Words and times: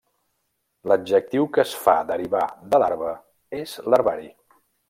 L'adjectiu 0.91 1.45
que 1.57 1.61
es 1.65 1.75
fa 1.83 1.95
derivar 2.13 2.49
de 2.73 2.83
larva 2.85 3.15
és 3.63 3.79
larvari. 3.95 4.31